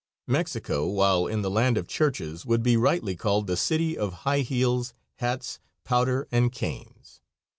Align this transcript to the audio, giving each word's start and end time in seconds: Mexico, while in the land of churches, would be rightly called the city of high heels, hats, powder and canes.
Mexico, 0.25 0.87
while 0.87 1.27
in 1.27 1.43
the 1.43 1.49
land 1.51 1.77
of 1.77 1.87
churches, 1.87 2.43
would 2.43 2.63
be 2.63 2.75
rightly 2.75 3.15
called 3.15 3.45
the 3.45 3.55
city 3.55 3.95
of 3.95 4.11
high 4.25 4.39
heels, 4.39 4.95
hats, 5.17 5.59
powder 5.83 6.27
and 6.31 6.51
canes. 6.51 7.21